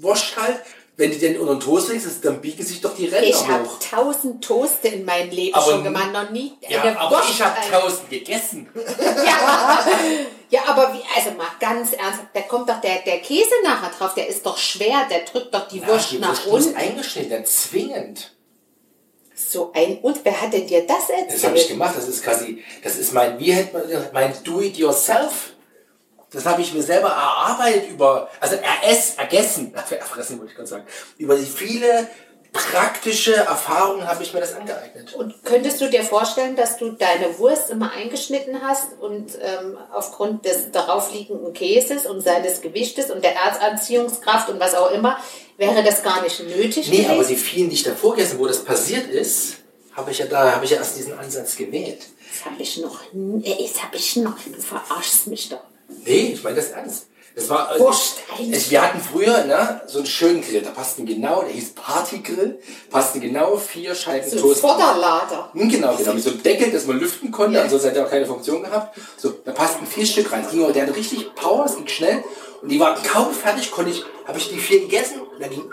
Wurst 0.01 0.35
halt. 0.37 0.59
Wenn 0.97 1.11
du 1.11 1.17
den 1.17 1.39
unter 1.39 1.53
den 1.55 1.61
Toast 1.61 1.87
legst, 1.87 2.07
dann 2.25 2.41
biegen 2.41 2.65
sich 2.65 2.81
doch 2.81 2.93
die 2.93 3.05
Ränder 3.05 3.23
Ich 3.29 3.47
habe 3.47 3.63
hoch. 3.63 3.79
tausend 3.79 4.43
Toaste 4.43 4.89
in 4.89 5.05
meinem 5.05 5.29
Leben 5.29 5.55
Aber- 5.55 5.71
schon 5.71 5.83
gemacht, 5.85 6.11
noch 6.11 6.29
nie 6.29 6.57
Ja, 6.67 6.81
eine 6.81 6.99
aber 6.99 7.15
Wurst 7.15 7.29
ich 7.29 7.41
habe 7.41 7.55
tausend 7.71 8.09
gegessen. 8.09 8.67
Ja, 8.99 9.87
ja, 10.49 10.61
aber 10.67 10.93
wie, 10.93 10.99
also 11.15 11.31
mal 11.37 11.47
ganz 11.61 11.93
ernsthaft, 11.93 12.27
da 12.33 12.41
kommt 12.41 12.67
doch 12.69 12.81
der, 12.81 12.97
der 13.05 13.19
Käse 13.19 13.49
nachher 13.63 13.91
drauf, 13.97 14.13
der 14.13 14.27
ist 14.27 14.45
doch 14.45 14.57
schwer, 14.57 15.07
der 15.09 15.19
drückt 15.21 15.53
doch 15.53 15.69
die 15.69 15.85
Wurst 15.87 16.11
die 16.11 16.17
nach 16.19 16.29
Wurst 16.31 16.47
muss 16.47 16.65
unten. 16.65 16.77
eingeschnitten 16.77 17.29
werden, 17.31 17.45
zwingend. 17.45 18.33
So 19.35 19.71
ein, 19.73 19.99
und 19.99 20.19
wer 20.25 20.41
hat 20.41 20.51
denn 20.51 20.67
dir 20.67 20.85
das 20.85 21.07
Das 21.07 21.15
habe 21.15 21.21
ich 21.55 21.61
erzählt? 21.61 21.69
gemacht. 21.69 21.93
Das 21.95 22.09
ist 22.09 22.23
quasi, 22.23 22.61
das 22.83 22.97
ist 22.97 23.13
mein, 23.13 23.39
wie 23.39 23.53
hätte 23.53 23.77
man, 23.77 24.07
mein 24.11 24.33
Do-it-yourself. 24.43 25.53
Das 26.31 26.45
habe 26.45 26.61
ich 26.61 26.73
mir 26.73 26.83
selber 26.83 27.09
erarbeitet 27.09 27.89
über, 27.89 28.29
also 28.39 28.55
eress, 28.55 29.15
ergessen, 29.15 29.73
erfressen 29.89 30.37
wollte 30.39 30.51
ich 30.51 30.55
gerade 30.55 30.69
sagen. 30.69 30.85
Über 31.17 31.35
die 31.35 31.45
viele 31.45 32.07
praktische 32.51 33.35
Erfahrungen 33.35 34.07
habe 34.07 34.23
ich 34.23 34.33
mir 34.33 34.39
das 34.39 34.55
angeeignet. 34.55 35.13
Und 35.13 35.43
könntest 35.43 35.81
du 35.81 35.89
dir 35.89 36.03
vorstellen, 36.03 36.55
dass 36.55 36.77
du 36.77 36.91
deine 36.91 37.37
Wurst 37.37 37.69
immer 37.69 37.91
eingeschnitten 37.91 38.61
hast 38.63 38.93
und 38.99 39.37
ähm, 39.41 39.77
aufgrund 39.93 40.45
des 40.45 40.71
darauf 40.71 41.13
liegenden 41.13 41.53
Käses 41.53 42.05
und 42.07 42.21
seines 42.21 42.61
Gewichtes 42.61 43.11
und 43.11 43.23
der 43.23 43.35
Erzanziehungskraft 43.35 44.49
und 44.49 44.59
was 44.59 44.73
auch 44.73 44.91
immer, 44.91 45.19
wäre 45.57 45.83
das 45.83 46.01
gar 46.01 46.23
nicht 46.23 46.39
nötig 46.39 46.89
Nee, 46.89 47.05
aber 47.05 47.15
gewesen? 47.15 47.29
die 47.29 47.35
vielen, 47.35 47.69
die 47.69 47.75
ich 47.75 47.83
davor 47.83 48.15
gegessen, 48.15 48.39
wo 48.39 48.47
das 48.47 48.63
passiert 48.63 49.07
ist, 49.09 49.57
habe 49.93 50.11
ich 50.11 50.19
ja 50.19 50.25
da, 50.25 50.53
habe 50.53 50.65
ich 50.65 50.71
ja 50.71 50.77
erst 50.77 50.97
diesen 50.97 51.17
Ansatz 51.19 51.55
gewählt. 51.55 52.01
Das 52.31 52.45
habe 52.51 52.61
ich 52.61 52.77
noch 52.77 53.13
nie, 53.13 53.69
das 53.71 53.83
habe 53.83 53.95
ich 53.95 54.15
noch, 54.15 54.37
du 54.39 54.59
verarschst 54.59 55.27
mich 55.27 55.49
doch. 55.49 55.61
Nee, 56.05 56.31
ich 56.33 56.43
meine 56.43 56.55
das 56.55 56.69
ernst. 56.71 57.05
Das 57.35 57.47
war, 57.47 57.79
Wurst 57.79 58.17
es, 58.51 58.69
wir 58.69 58.81
hatten 58.81 58.99
früher 58.99 59.45
ne, 59.45 59.81
so 59.87 59.99
einen 59.99 60.07
schönen 60.07 60.41
Grill, 60.41 60.61
da 60.61 60.71
passten 60.71 61.05
genau, 61.05 61.41
der 61.41 61.51
hieß 61.51 61.69
Partygrill, 61.73 62.59
passten 62.89 63.21
genau 63.21 63.55
vier 63.55 63.95
Scheiben 63.95 64.29
So 64.29 64.39
Toast. 64.39 64.59
Vorderlader. 64.59 65.49
Hm, 65.53 65.69
Genau, 65.69 65.95
genau, 65.95 66.13
mit 66.15 66.23
so 66.23 66.31
einem 66.31 66.43
Deckel, 66.43 66.69
dass 66.71 66.85
man 66.85 66.99
lüften 66.99 67.31
konnte, 67.31 67.57
Ja. 67.57 67.63
ansonsten 67.63 67.89
hätte 67.89 67.99
er 68.01 68.07
auch 68.07 68.09
keine 68.09 68.25
Funktion 68.25 68.61
gehabt. 68.63 68.97
So, 69.15 69.29
da 69.45 69.51
passten 69.51 69.85
vier 69.85 70.05
Stück 70.05 70.31
rein. 70.33 70.45
Ging, 70.51 70.63
aber- 70.63 70.73
der 70.73 70.83
hatte 70.87 70.95
richtig 70.95 71.33
Power, 71.35 71.63
es 71.65 71.75
ging 71.77 71.87
schnell. 71.87 72.23
Und 72.61 72.69
die 72.69 72.79
waren 72.79 73.01
kaum 73.03 73.31
fertig, 73.31 73.71
konnte 73.71 73.91
ich, 73.91 74.03
habe 74.25 74.37
ich 74.37 74.49
die 74.49 74.57
vier 74.57 74.81
gegessen, 74.81 75.21
und 75.21 75.39
dann 75.41 75.49
ging 75.49 75.63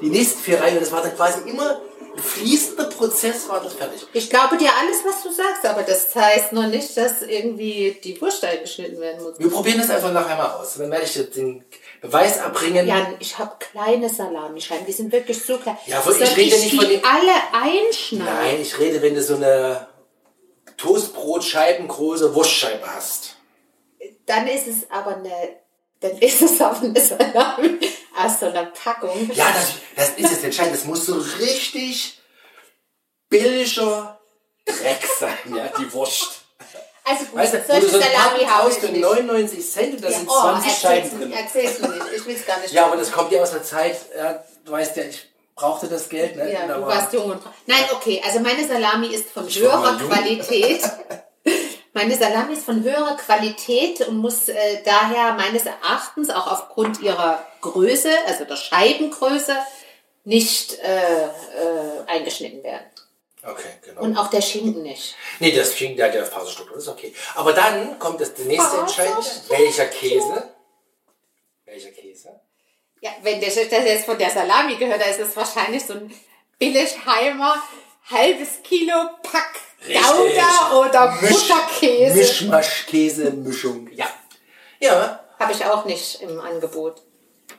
die 0.00 0.10
nächsten 0.10 0.38
vier 0.38 0.60
rein 0.60 0.74
und 0.74 0.80
das 0.82 0.92
war 0.92 1.02
dann 1.02 1.16
quasi 1.16 1.40
immer 1.48 1.80
fließender 2.18 2.84
Prozess, 2.86 3.48
war 3.48 3.62
das 3.62 3.74
fertig. 3.74 4.06
Ich 4.12 4.28
glaube 4.30 4.56
dir 4.56 4.70
alles, 4.80 4.98
was 5.04 5.22
du 5.22 5.30
sagst, 5.30 5.64
aber 5.66 5.82
das 5.82 6.14
heißt 6.14 6.52
noch 6.52 6.66
nicht, 6.66 6.96
dass 6.96 7.22
irgendwie 7.22 7.98
die 8.02 8.20
Wurst 8.20 8.44
eingeschnitten 8.44 9.00
werden 9.00 9.22
muss. 9.22 9.38
Wir 9.38 9.50
probieren 9.50 9.78
das 9.78 9.90
einfach 9.90 10.12
nachher 10.12 10.36
mal 10.36 10.54
aus. 10.58 10.74
Dann 10.78 10.90
werde 10.90 11.04
ich 11.04 11.14
jetzt 11.14 11.36
den 11.36 11.64
Beweis 12.00 12.36
erbringen. 12.38 12.86
Jan, 12.86 13.14
ich 13.20 13.38
habe 13.38 13.54
kleine 13.58 14.08
Salamischeiben, 14.08 14.86
die 14.86 14.92
sind 14.92 15.12
wirklich 15.12 15.42
so 15.42 15.58
klein. 15.58 15.76
Ja, 15.86 15.98
aber 16.00 16.10
ich 16.12 16.36
rede 16.36 16.56
nicht 16.58 16.72
die 16.72 16.76
von 16.76 16.88
den- 16.88 17.04
alle 17.04 17.32
einschneiden. 17.52 18.24
Nein, 18.34 18.60
ich 18.60 18.78
rede, 18.78 19.00
wenn 19.02 19.14
du 19.14 19.22
so 19.22 19.36
eine 19.36 19.86
Toastbrotscheiben 20.76 21.86
große 21.88 22.34
Wurstscheibe 22.34 22.86
hast. 22.86 23.36
Dann 24.26 24.46
ist 24.46 24.66
es 24.66 24.90
aber 24.90 25.16
eine, 25.16 25.30
dann 26.00 26.16
ist 26.18 26.40
es 26.42 26.60
aber 26.60 26.78
eine 26.80 27.00
Salami 27.00 27.78
aus 28.16 28.40
so 28.40 28.46
einer 28.46 28.66
Packung. 28.66 29.30
Ja, 29.34 29.46
das, 29.52 29.72
das 29.96 30.08
ist 30.18 30.30
jetzt 30.32 30.44
entscheidend. 30.44 30.74
Das 30.76 30.84
muss 30.84 31.06
so 31.06 31.14
richtig 31.38 32.20
billiger 33.28 34.18
Dreck 34.66 35.00
sein, 35.18 35.36
ja, 35.54 35.68
die 35.78 35.92
Wurst. 35.92 36.42
Also 37.04 37.24
gut, 37.24 37.36
Weißt 37.40 37.54
du, 37.54 37.64
solche 37.66 37.86
du 37.86 37.92
so 37.92 37.98
Salami 38.00 38.44
kaufst 38.44 38.78
ich 38.78 38.84
für 38.84 38.92
nicht. 38.92 39.02
99 39.02 39.70
Cent 39.70 39.94
und 39.94 40.04
da 40.04 40.08
Ja, 40.10 40.18
sind 40.18 40.28
oh, 40.28 40.40
20 40.40 40.72
Scheiben 40.72 41.02
erzähl's, 41.06 41.18
drin. 41.20 41.32
erzähl's 41.32 41.80
mir 41.80 41.88
nicht, 41.88 42.06
ich 42.16 42.26
will 42.26 42.36
es 42.36 42.46
gar 42.46 42.58
nicht. 42.60 42.72
Ja, 42.72 42.86
aber 42.86 42.96
das 42.96 43.10
kommt 43.10 43.32
ja 43.32 43.42
aus 43.42 43.50
der 43.52 43.64
Zeit, 43.64 43.96
ja, 44.16 44.44
du 44.64 44.72
weißt 44.72 44.96
ja, 44.96 45.04
ich 45.04 45.28
brauchte 45.56 45.88
das 45.88 46.08
Geld, 46.08 46.36
ne? 46.36 46.52
Ja, 46.52 46.66
du 46.66 46.80
war- 46.82 46.88
warst 46.88 47.12
jung 47.12 47.30
und 47.32 47.42
Nein, 47.66 47.84
okay, 47.92 48.22
also 48.24 48.38
meine 48.40 48.66
Salami 48.66 49.08
ist 49.08 49.30
von 49.30 49.48
höherer. 49.48 49.98
Qualität. 49.98 50.82
Meine 52.00 52.16
Salami 52.16 52.54
ist 52.54 52.64
von 52.64 52.82
höherer 52.82 53.14
Qualität 53.18 54.00
und 54.08 54.16
muss 54.16 54.48
äh, 54.48 54.82
daher 54.86 55.34
meines 55.34 55.66
Erachtens 55.66 56.30
auch 56.30 56.50
aufgrund 56.50 57.02
ihrer 57.02 57.46
Größe, 57.60 58.10
also 58.26 58.46
der 58.46 58.56
Scheibengröße, 58.56 59.54
nicht 60.24 60.78
äh, 60.78 61.24
äh, 61.24 61.28
eingeschnitten 62.06 62.64
werden. 62.64 62.86
Okay, 63.42 63.68
genau. 63.84 64.00
Und 64.00 64.16
auch 64.16 64.28
der 64.30 64.40
Schinken 64.40 64.82
nicht. 64.82 65.14
Nee, 65.40 65.52
das 65.52 65.76
Schinken, 65.76 65.98
der 65.98 66.06
hat 66.06 66.14
ja 66.14 66.24
Faserstruktur, 66.24 66.76
das 66.76 66.84
ist 66.84 66.88
okay. 66.88 67.14
Aber 67.34 67.52
dann 67.52 67.98
kommt 67.98 68.18
das 68.18 68.32
nächste 68.38 68.78
Entscheidende. 68.78 69.26
Welcher 69.48 69.86
Käse? 69.86 70.48
Welcher 71.66 71.90
Käse? 71.90 72.40
Ja, 73.02 73.10
wenn 73.20 73.42
das 73.42 73.56
das 73.56 73.70
jetzt 73.70 74.06
von 74.06 74.16
der 74.16 74.30
Salami 74.30 74.76
gehört, 74.76 75.02
dann 75.02 75.10
ist 75.10 75.20
es 75.20 75.36
wahrscheinlich 75.36 75.84
so 75.84 75.92
ein 75.92 76.10
Billigheimer 76.58 77.62
halbes 78.10 78.62
Kilo 78.62 79.10
Pack 79.22 79.60
Gouda 79.86 80.78
oder 80.78 81.18
Butterkäse. 81.20 82.14
Mischmaschkäse-Mischung. 82.16 83.88
Ja. 83.92 84.06
Ja, 84.80 85.20
Habe 85.38 85.52
ich 85.52 85.64
auch 85.64 85.84
nicht 85.84 86.20
im 86.22 86.40
Angebot. 86.40 87.02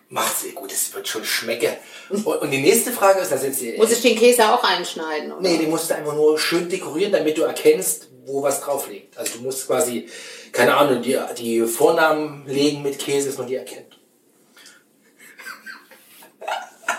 macht's 0.10 0.44
eh 0.46 0.52
gut, 0.52 0.72
es 0.72 0.94
wird 0.94 1.08
schon 1.08 1.24
schmecken. 1.26 1.74
Und, 2.10 2.26
und 2.26 2.52
die 2.52 2.62
nächste 2.62 2.92
Frage 2.92 3.20
ist, 3.22 3.32
jetzt 3.32 3.62
die, 3.62 3.74
Muss 3.78 3.92
ich 3.92 4.02
den 4.02 4.18
Käse 4.18 4.52
auch 4.54 4.64
einschneiden? 4.64 5.32
Oder? 5.32 5.42
Nee, 5.42 5.58
die 5.58 5.68
musst 5.68 5.90
du 5.90 5.96
einfach 5.96 6.14
nur 6.14 6.38
schön 6.40 6.68
dekorieren, 6.70 7.12
damit 7.12 7.38
du 7.38 7.44
erkennst, 7.44 8.08
wo 8.26 8.42
was 8.44 8.62
drauf 8.62 8.88
liegt. 8.88 9.18
Also 9.18 9.38
du 9.38 9.44
musst 9.44 9.68
quasi, 9.68 10.08
keine 10.52 10.76
Ahnung, 10.78 11.02
die, 11.02 11.18
die 11.38 11.62
Vornamen 11.64 12.46
legen 12.48 12.82
mit 12.84 13.00
Käse, 13.00 13.30
dass 13.30 13.38
man 13.38 13.48
die 13.48 13.56
erkennt. 13.56 13.98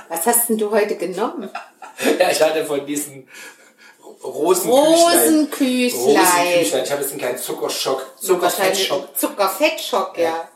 Was 0.08 0.26
hast 0.26 0.48
denn 0.48 0.58
du 0.58 0.70
heute 0.70 0.96
genommen? 0.96 1.48
Ja, 2.18 2.30
ich 2.30 2.40
hatte 2.42 2.64
von 2.66 2.84
diesen 2.84 3.28
Rosenküchlein. 4.24 4.84
Rosenküchlein. 4.84 6.16
Rosenküchlein. 6.16 6.84
Ich 6.84 6.90
habe 6.92 7.02
jetzt 7.02 7.10
einen 7.10 7.20
kleinen 7.20 7.38
Zuckerschock. 7.38 8.06
Zuckerfettschock. 8.20 9.16
Zuckerfettschock, 9.18 10.18
ja. 10.18 10.48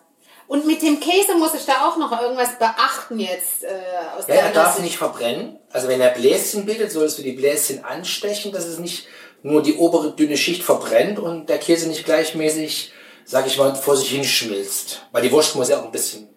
Und 0.48 0.64
mit 0.64 0.80
dem 0.80 1.00
Käse 1.00 1.34
muss 1.36 1.54
ich 1.54 1.64
da 1.64 1.88
auch 1.88 1.96
noch 1.96 2.20
irgendwas 2.20 2.56
beachten 2.58 3.18
jetzt 3.18 3.64
äh, 3.64 3.68
aus 4.16 4.26
Ja, 4.28 4.34
er 4.34 4.42
deiner 4.42 4.54
darf 4.54 4.72
Sicht. 4.74 4.84
nicht 4.84 4.96
verbrennen. 4.98 5.58
Also 5.72 5.88
wenn 5.88 6.00
er 6.00 6.10
Bläschen 6.10 6.64
bildet, 6.66 6.92
solltest 6.92 7.18
du 7.18 7.22
die 7.22 7.32
Bläschen 7.32 7.84
anstechen, 7.84 8.52
dass 8.52 8.64
es 8.64 8.78
nicht 8.78 9.08
nur 9.42 9.62
die 9.62 9.74
obere 9.76 10.12
dünne 10.12 10.36
Schicht 10.36 10.62
verbrennt 10.62 11.18
und 11.18 11.48
der 11.48 11.58
Käse 11.58 11.88
nicht 11.88 12.04
gleichmäßig, 12.04 12.92
sag 13.24 13.46
ich 13.48 13.58
mal, 13.58 13.74
vor 13.74 13.96
sich 13.96 14.10
hinschmilzt. 14.10 15.02
Weil 15.10 15.22
die 15.22 15.32
Wurst 15.32 15.56
muss 15.56 15.68
ja 15.68 15.80
auch 15.80 15.84
ein 15.84 15.90
bisschen 15.92 16.28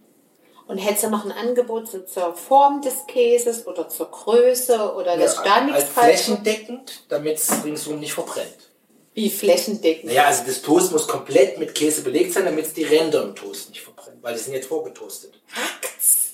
Und 0.69 0.77
hättest 0.77 1.05
du 1.05 1.09
noch 1.09 1.25
ein 1.25 1.31
Angebot 1.31 1.89
zur 1.89 2.35
Form 2.35 2.83
des 2.83 3.07
Käses 3.07 3.65
oder 3.65 3.89
zur 3.89 4.11
Größe 4.11 4.93
oder 4.93 5.17
dass 5.17 5.33
ich 5.33 5.39
da 5.39 5.61
nichts 5.61 5.81
als 5.81 5.89
falsch 5.89 6.21
flächendeckend, 6.21 7.05
damit 7.09 7.37
es 7.37 7.63
ringsum 7.65 7.99
nicht 7.99 8.13
verbrennt. 8.13 8.69
Wie 9.15 9.31
flächendeckend. 9.31 10.05
Naja, 10.05 10.25
also 10.25 10.43
das 10.45 10.61
Toast 10.61 10.91
muss 10.91 11.07
komplett 11.07 11.57
mit 11.57 11.73
Käse 11.73 12.03
belegt 12.03 12.33
sein, 12.33 12.45
damit 12.45 12.77
die 12.77 12.83
Ränder 12.83 13.23
im 13.23 13.33
Toast 13.33 13.69
nicht 13.69 13.81
verbrennen, 13.81 14.19
weil 14.21 14.35
die 14.35 14.39
sind 14.41 14.53
jetzt 14.53 14.67
vorgetoastet. 14.67 15.41
Hackt's. 15.51 16.33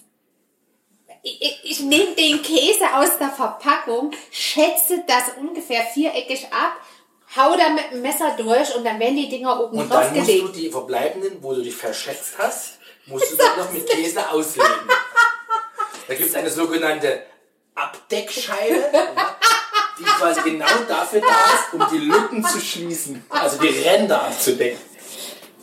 Ich, 1.24 1.42
ich, 1.42 1.60
ich 1.64 1.80
nehme 1.80 2.14
den 2.16 2.42
Käse 2.42 2.94
aus 2.94 3.18
der 3.18 3.30
Verpackung, 3.30 4.12
schätze 4.32 5.02
das 5.08 5.24
ungefähr 5.40 5.84
viereckig 5.86 6.46
ab, 6.52 6.74
hau 7.38 7.56
da 7.56 7.70
mit 7.70 7.86
dem 7.94 8.02
Messer 8.02 8.36
durch 8.38 8.76
und 8.76 8.84
dann 8.84 9.00
werden 9.00 9.16
die 9.16 9.30
Dinger 9.30 9.64
oben 9.64 9.80
Und 9.80 9.90
drauf 9.90 10.02
dann 10.04 10.16
musst 10.18 10.28
du 10.30 10.34
gelegt. 10.34 10.56
die 10.58 10.70
verbleibenden, 10.70 11.38
wo 11.42 11.54
du 11.54 11.62
dich 11.62 11.74
verschätzt 11.76 12.34
hast, 12.38 12.80
musst 13.08 13.32
du 13.32 13.36
dann 13.38 13.58
noch 13.58 13.72
mit 13.72 13.88
Käse 13.90 14.30
auslegen. 14.30 14.70
Da 16.08 16.14
gibt 16.14 16.30
es 16.30 16.36
eine 16.36 16.50
sogenannte 16.50 17.24
Abdeckscheibe, 17.74 18.86
ja, 18.94 19.36
die 20.00 20.04
quasi 20.04 20.42
genau 20.42 20.68
dafür 20.88 21.22
da 21.22 21.28
ist, 21.28 21.74
um 21.74 21.86
die 21.92 22.06
Lücken 22.06 22.44
zu 22.46 22.60
schließen. 22.60 23.26
Also 23.30 23.58
die 23.60 23.68
Ränder 23.68 24.24
abzudecken. 24.24 24.80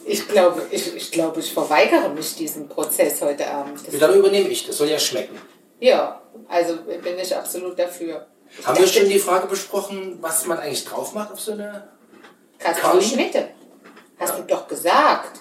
Ich 0.05 0.27
glaube, 0.27 0.67
ich, 0.71 0.97
ich 0.97 1.13
glaube, 1.13 1.39
ich 1.41 1.53
verweigere 1.53 2.09
mich 2.09 2.35
diesem 2.35 2.69
Prozess 2.69 3.23
heute 3.23 3.49
Abend. 3.49 3.87
Das, 3.87 3.99
Dann 3.99 4.15
übernehme 4.15 4.49
ich, 4.49 4.67
das 4.67 4.77
soll 4.77 4.89
ja 4.89 4.99
schmecken. 4.99 5.41
ja, 5.79 6.21
also 6.49 6.77
bin 6.83 7.19
ich 7.19 7.37
absolut 7.37 7.79
dafür. 7.79 8.27
Haben 8.65 8.79
wir 8.79 8.87
schon 8.87 9.09
die 9.09 9.19
Frage 9.19 9.47
besprochen, 9.47 10.19
was 10.21 10.45
man 10.47 10.59
eigentlich 10.59 10.85
drauf 10.85 11.15
macht 11.15 11.33
auf 11.33 11.41
so 11.41 11.53
eine... 11.53 11.89
Kartoffelschnitte. 12.59 13.49
Hast 14.19 14.39
du 14.39 14.43
doch 14.43 14.69
gesagt. 14.69 15.41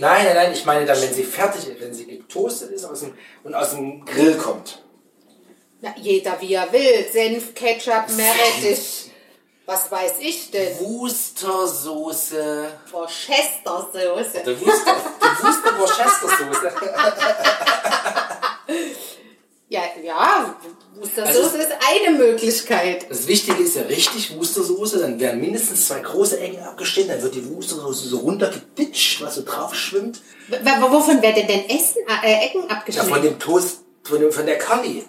Nein, 0.00 0.24
nein, 0.24 0.34
nein, 0.34 0.52
ich 0.52 0.64
meine 0.64 0.86
dann, 0.86 1.00
wenn 1.00 1.12
sie 1.12 1.24
fertig 1.24 1.68
ist, 1.68 1.78
wenn 1.80 1.92
sie 1.92 2.06
getoastet 2.06 2.70
ist 2.70 2.84
aus 2.86 3.00
dem, 3.00 3.12
und 3.44 3.54
aus 3.54 3.70
dem 3.72 4.04
Grill 4.06 4.36
kommt. 4.38 4.82
Na, 5.82 5.94
jeder 5.96 6.40
wie 6.40 6.54
er 6.54 6.72
will. 6.72 7.06
Senf, 7.12 7.54
Ketchup, 7.54 8.08
Meerrettich. 8.16 9.10
Was 9.66 9.90
weiß 9.90 10.14
ich 10.20 10.50
denn? 10.50 10.78
Worcestersoße. 10.80 12.68
Worcestersoße. 12.90 14.42
Der 14.44 14.60
Worcester, 14.60 14.96
die 15.20 15.42
Worcester 15.44 15.78
Worcestersoße. 15.78 16.72
Ja, 19.70 19.82
ja, 20.02 20.56
Worcestersoße 20.96 21.38
Also- 21.44 21.58
ist 21.58 21.70
eine 21.88 22.18
Möglichkeit. 22.18 23.06
Das 23.08 23.28
Wichtige 23.28 23.62
ist 23.62 23.76
ja 23.76 23.82
richtig 23.82 24.36
Worcestersoße, 24.36 24.98
dann 24.98 25.20
werden 25.20 25.40
mindestens 25.40 25.86
zwei 25.86 26.00
große 26.00 26.40
Ecken 26.40 26.60
abgeschnitten, 26.60 27.10
dann 27.10 27.22
wird 27.22 27.36
die 27.36 27.48
Worcestersoße 27.48 28.08
so 28.08 28.18
runtergeditscht, 28.18 29.22
was 29.22 29.36
so 29.36 29.42
drauf 29.44 29.72
schwimmt. 29.76 30.20
W 30.48 30.56
wovon 30.80 31.22
werden 31.22 31.46
denn 31.46 31.70
Essen, 31.70 31.98
äh, 32.24 32.46
Ecken 32.46 32.62
Ja, 32.68 32.76
abgeschnitten? 32.76 33.08
von 33.10 33.22
dem 33.22 33.38
Toast, 33.38 33.82
von, 34.02 34.20
dem, 34.20 34.32
von 34.32 34.44
der 34.44 34.58
Curry. 34.58 35.04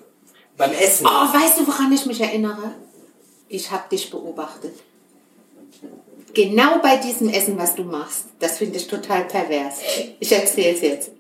Beim 0.57 0.73
Essen. 0.73 1.07
Oh, 1.07 1.09
weißt 1.09 1.57
du, 1.57 1.65
woran 1.67 1.91
ich 1.91 2.05
mich 2.05 2.21
erinnere? 2.21 2.75
Ich 3.49 3.71
habe 3.71 3.89
dich 3.89 4.11
beobachtet. 4.11 4.75
Genau 6.35 6.77
bei 6.83 6.97
diesem 6.97 7.29
Essen, 7.29 7.57
was 7.57 7.73
du 7.73 7.83
machst. 7.83 8.25
Das 8.39 8.59
finde 8.59 8.77
ich 8.77 8.87
total 8.87 9.25
pervers. 9.25 9.79
Ich 10.19 10.31
erzähle 10.31 10.75
es 10.75 10.81
jetzt. 10.81 11.11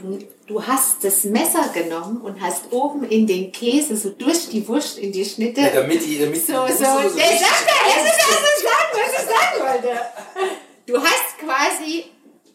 Du, 0.00 0.18
du 0.46 0.66
hast 0.66 1.02
das 1.04 1.24
Messer 1.24 1.68
genommen 1.74 2.20
und 2.20 2.40
hast 2.40 2.70
oben 2.72 3.04
in 3.08 3.26
den 3.26 3.50
Käse 3.52 3.96
so 3.96 4.10
durch 4.10 4.48
die 4.50 4.66
Wurst 4.68 4.98
in 4.98 5.12
die 5.12 5.24
Schnitte. 5.24 5.60
Ja, 5.62 5.70
damit 5.70 6.04
die, 6.04 6.18
damit 6.18 6.36
so, 6.46 6.52
die 6.66 6.72
so. 6.72 6.84
Worcestersoße 6.84 7.16
Nee, 7.16 7.22
richtig- 7.22 7.40
sag 7.40 7.66
mal, 7.66 7.94
das 7.94 8.12
ist 8.12 8.18
das, 8.18 8.36
was 8.36 8.58
ich 8.58 8.64
sagen, 8.68 8.92
was 8.92 9.12
ich 9.12 9.28
sagen 9.28 9.82
wollte. 9.84 10.00
Du 10.86 11.02
hast 11.02 11.38
quasi 11.38 12.04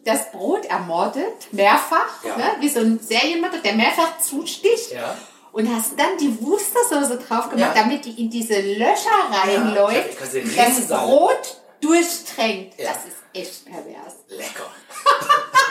das 0.03 0.31
Brot 0.31 0.65
ermordet, 0.65 1.47
mehrfach, 1.51 2.23
Ja. 2.23 2.37
ne, 2.37 2.43
wie 2.59 2.69
so 2.69 2.79
ein 2.79 2.99
Serienmörder, 2.99 3.59
der 3.59 3.73
mehrfach 3.73 4.19
zusticht. 4.19 4.91
Ja. 4.93 5.15
Und 5.51 5.67
hast 5.75 5.99
dann 5.99 6.17
die 6.19 6.35
Wustersoße 6.41 7.17
drauf 7.27 7.49
gemacht, 7.49 7.75
Ja. 7.75 7.83
damit 7.83 8.05
die 8.05 8.21
in 8.21 8.29
diese 8.29 8.61
Löcher 8.61 9.11
reinläuft, 9.31 10.17
das. 10.21 10.87
Brot 10.87 11.57
durchtränkt. 11.81 12.79
Ja. 12.79 12.93
Das 12.93 12.97
ist 13.05 13.17
echt 13.33 13.65
pervers. 13.65 14.15
Lecker. 14.29 14.69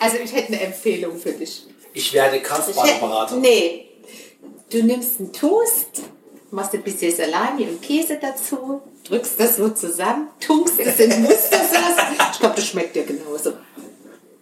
Also 0.00 0.16
ich 0.16 0.34
hätte 0.34 0.54
eine 0.54 0.62
Empfehlung 0.62 1.18
für 1.18 1.32
dich. 1.32 1.66
Ich 1.92 2.12
werde 2.12 2.40
Kraftbahnberater. 2.40 3.36
nee, 3.36 3.88
du 4.70 4.82
nimmst 4.82 5.20
einen 5.20 5.32
Toast, 5.32 6.02
machst 6.50 6.74
ein 6.74 6.82
bisschen 6.82 7.14
Salami 7.14 7.64
und 7.64 7.82
Käse 7.82 8.18
dazu, 8.20 8.80
drückst 9.04 9.38
das 9.38 9.56
so 9.56 9.68
zusammen, 9.70 10.28
tunkst 10.40 10.80
es 10.80 11.00
in 11.00 11.22
Mustersoße. 11.22 12.00
Ich 12.32 12.38
glaube, 12.38 12.56
das 12.56 12.66
schmeckt 12.66 12.96
dir 12.96 13.04
genauso. 13.04 13.52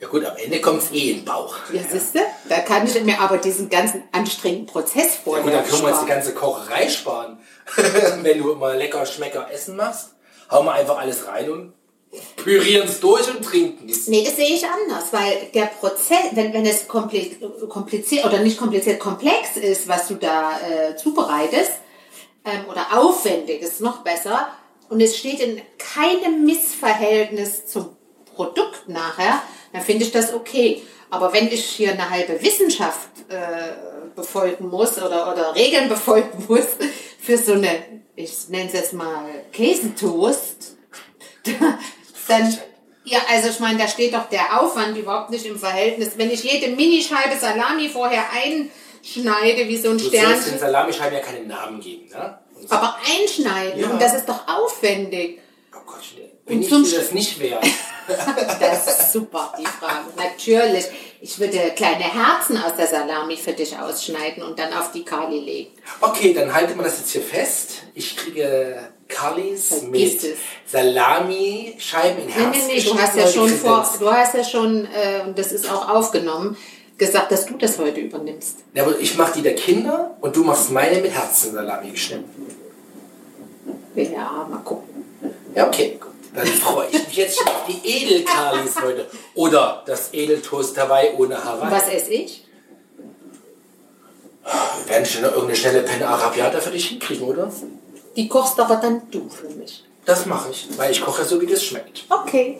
Ja 0.00 0.06
gut, 0.06 0.24
am 0.24 0.36
Ende 0.36 0.60
kommt 0.60 0.80
es 0.80 0.92
eh 0.92 1.10
in 1.10 1.16
den 1.18 1.24
Bauch. 1.24 1.56
Ja, 1.72 1.82
siehst 1.90 2.14
du? 2.14 2.20
Da 2.48 2.60
kann 2.60 2.86
ich 2.86 3.02
mir 3.02 3.18
aber 3.20 3.38
diesen 3.38 3.68
ganzen 3.68 4.04
anstrengenden 4.12 4.66
Prozess 4.66 5.14
Ja 5.14 5.20
vorher 5.24 5.42
gut, 5.42 5.52
dann 5.52 5.66
können 5.66 5.82
wir 5.82 5.88
uns 5.90 6.00
die 6.00 6.06
ganze 6.06 6.34
Kocherei 6.34 6.88
sparen. 6.88 7.38
Wenn 8.22 8.38
du 8.38 8.54
mal 8.54 8.76
lecker 8.78 9.04
Schmecker 9.06 9.50
Essen 9.50 9.74
machst, 9.74 10.10
hauen 10.52 10.66
wir 10.66 10.72
einfach 10.72 10.98
alles 10.98 11.26
rein 11.26 11.50
und 11.50 11.72
pürieren 12.36 12.88
es 12.88 13.00
durch 13.00 13.28
und 13.28 13.44
trinken 13.44 13.88
es. 13.88 14.08
Nee, 14.08 14.24
das 14.24 14.36
sehe 14.36 14.54
ich 14.54 14.64
anders, 14.66 15.12
weil 15.12 15.48
der 15.54 15.66
Prozess, 15.66 16.30
wenn, 16.32 16.52
wenn 16.52 16.64
es 16.66 16.88
kompli- 16.88 17.38
kompliziert 17.68 18.24
oder 18.24 18.38
nicht 18.38 18.58
kompliziert, 18.58 18.98
komplex 18.98 19.56
ist, 19.56 19.88
was 19.88 20.08
du 20.08 20.14
da 20.14 20.58
äh, 20.60 20.96
zubereitest, 20.96 21.72
ähm, 22.44 22.64
oder 22.70 22.98
aufwendig, 22.98 23.60
ist 23.62 23.80
noch 23.80 23.98
besser, 23.98 24.48
und 24.88 25.00
es 25.02 25.18
steht 25.18 25.40
in 25.40 25.60
keinem 25.76 26.46
Missverhältnis 26.46 27.66
zum 27.66 27.96
Produkt 28.34 28.88
nachher, 28.88 29.42
dann 29.72 29.82
finde 29.82 30.04
ich 30.04 30.12
das 30.12 30.32
okay. 30.32 30.82
Aber 31.10 31.32
wenn 31.32 31.48
ich 31.48 31.64
hier 31.64 31.92
eine 31.92 32.08
halbe 32.08 32.40
Wissenschaft 32.42 33.08
äh, 33.28 34.14
befolgen 34.14 34.68
muss 34.68 34.96
oder, 34.96 35.30
oder 35.32 35.54
Regeln 35.54 35.88
befolgen 35.90 36.44
muss 36.48 36.66
für 37.20 37.36
so 37.36 37.52
eine, 37.52 37.68
ich 38.16 38.48
nenne 38.48 38.68
es 38.68 38.72
jetzt 38.72 38.92
mal 38.94 39.26
Käsetoast, 39.52 40.76
dann, 42.28 42.56
ja, 43.04 43.18
also 43.30 43.48
ich 43.48 43.60
meine, 43.60 43.78
da 43.78 43.88
steht 43.88 44.14
doch 44.14 44.28
der 44.28 44.60
Aufwand 44.60 44.96
überhaupt 44.96 45.30
nicht 45.30 45.46
im 45.46 45.58
Verhältnis. 45.58 46.12
Wenn 46.16 46.30
ich 46.30 46.42
jede 46.44 46.68
Minischeibe 46.74 47.36
Salami 47.40 47.88
vorher 47.88 48.24
einschneide, 48.32 49.68
wie 49.68 49.76
so 49.76 49.90
ein 49.90 49.98
Du 49.98 50.04
sollst 50.04 50.50
den 50.50 50.58
Salamischeiben 50.58 51.14
ja 51.14 51.20
keinen 51.24 51.48
Namen 51.48 51.80
geben, 51.80 52.08
ne? 52.10 52.38
So, 52.60 52.74
aber 52.74 52.96
einschneiden, 53.20 53.80
Ja. 53.80 53.88
und 53.90 54.02
das 54.02 54.14
ist 54.14 54.28
doch 54.28 54.46
aufwendig. 54.48 55.38
oh 55.74 55.78
Gott, 55.86 56.00
bin 56.46 56.56
Und 56.58 56.62
ich 56.64 56.68
zum 56.68 56.82
dir 56.84 56.98
das 56.98 57.12
nicht 57.12 57.38
wert. 57.40 57.64
Das 58.58 58.86
ist 58.86 59.12
super, 59.12 59.52
die 59.58 59.66
Frage. 59.66 60.06
Natürlich. 60.16 60.86
Ich 61.20 61.38
würde 61.38 61.58
kleine 61.76 62.04
Herzen 62.04 62.56
aus 62.56 62.74
der 62.74 62.86
Salami 62.86 63.36
für 63.36 63.52
dich 63.52 63.78
ausschneiden 63.78 64.42
und 64.42 64.58
dann 64.58 64.72
auf 64.72 64.92
die 64.92 65.04
Kali 65.04 65.40
legen. 65.40 65.72
Okay, 66.00 66.32
dann 66.32 66.54
halten 66.54 66.78
wir 66.78 66.84
das 66.84 67.00
jetzt 67.00 67.10
hier 67.10 67.20
fest. 67.20 67.82
Ich 67.92 68.16
kriege 68.16 68.88
Vergiss 69.08 69.82
mit 69.82 70.22
es. 70.22 70.36
Salami-Scheiben 70.70 72.20
in 72.22 72.26
Nee, 72.26 72.32
Herz. 72.32 72.56
nee, 72.66 72.74
nee, 72.74 72.80
du 72.82 72.98
hast 72.98 73.16
ja 73.16 73.26
schon 73.26 73.48
vor, 73.48 73.88
du 73.98 74.12
hast 74.12 74.34
ja 74.34 74.44
schon, 74.44 74.84
äh, 74.86 75.26
und 75.26 75.38
das 75.38 75.52
ist 75.52 75.70
auch 75.70 75.88
aufgenommen, 75.88 76.56
gesagt, 76.98 77.32
dass 77.32 77.46
du 77.46 77.56
das 77.56 77.78
heute 77.78 78.00
übernimmst. 78.00 78.58
Ja, 78.74 78.84
aber 78.84 78.98
ich 78.98 79.16
mache 79.16 79.32
die 79.34 79.42
der 79.42 79.54
Kinder 79.54 80.16
und 80.20 80.36
du 80.36 80.44
machst 80.44 80.70
meine 80.70 81.00
mit 81.00 81.10
Herzensalami 81.12 81.90
geschnitten. 81.90 82.46
Ja, 83.94 84.46
mal 84.48 84.58
gucken. 84.64 85.04
Ja, 85.54 85.66
okay, 85.66 85.98
gut. 86.00 86.08
Dann 86.34 86.46
freue 86.46 86.88
ich 86.92 87.06
mich 87.06 87.16
jetzt 87.16 87.38
schon 87.38 87.48
auf 87.48 87.64
die 87.66 87.80
Edelkalis 87.88 88.80
heute. 88.80 89.06
Oder 89.34 89.82
das 89.86 90.12
Edeltoast 90.12 90.78
Hawaii 90.78 91.10
ohne 91.16 91.42
Hawaii. 91.42 91.70
Was 91.72 91.88
esse 91.88 92.12
ich? 92.12 92.44
Wir 94.84 94.90
werden 94.94 95.06
schon 95.06 95.24
irgendeine 95.24 95.56
schnelle 95.56 95.82
Penne 95.82 96.06
Arabiata 96.06 96.60
für 96.60 96.70
dich 96.70 96.86
hinkriegen, 96.88 97.26
oder? 97.26 97.50
Die 98.18 98.26
kochst 98.26 98.58
aber 98.58 98.76
dann 98.76 99.08
du 99.12 99.28
für 99.28 99.48
mich. 99.48 99.84
Das 100.04 100.26
mache 100.26 100.50
ich, 100.50 100.66
weil 100.76 100.90
ich 100.90 101.00
koche 101.00 101.24
so, 101.24 101.40
wie 101.40 101.46
das 101.46 101.62
schmeckt. 101.62 102.04
Okay. 102.10 102.58